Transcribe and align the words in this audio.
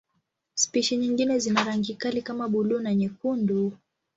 Spishi 0.53 0.97
nyingine 0.97 1.39
zina 1.39 1.63
rangi 1.63 1.95
kali 1.95 2.21
kama 2.21 2.47
buluu 2.49 2.79
na 2.79 2.95
nyekundu. 2.95 3.77